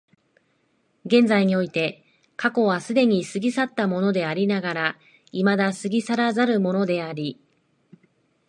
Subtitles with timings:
[1.05, 2.03] 現在において
[2.35, 4.97] 過去は既に過ぎ去ったものでありながら
[5.31, 7.39] 未だ過ぎ去らざるものであり、